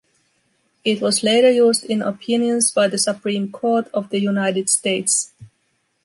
It 0.83 0.99
was 0.99 1.21
later 1.21 1.51
used 1.51 1.83
in 1.83 2.01
opinions 2.01 2.71
by 2.71 2.87
the 2.87 2.97
Supreme 2.97 3.51
Court 3.51 3.87
of 3.93 4.09
the 4.09 4.19
United 4.19 4.67
States. 4.67 5.31